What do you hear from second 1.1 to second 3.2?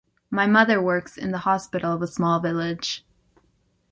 in the hospital of a small village.